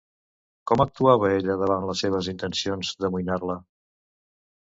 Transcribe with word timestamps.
Com 0.69 0.81
actuava 0.83 1.29
ella 1.33 1.57
davant 1.63 1.85
les 1.89 2.01
seves 2.05 2.29
intencions 2.33 2.89
d'amoïnar-la? 3.05 3.61